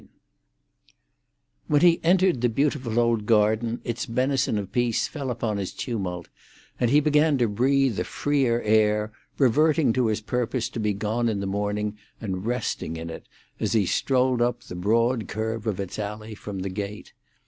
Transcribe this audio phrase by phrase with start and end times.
[0.01, 0.07] XIV
[1.67, 6.27] When he entered the beautiful old garden, its benison of peace fell upon his tumult,
[6.79, 11.29] and he began to breathe a freer air, reverting to his purpose to be gone
[11.29, 13.27] in the morning and resting in it,
[13.59, 17.13] as he strolled up the broad curve of its alley from the gate.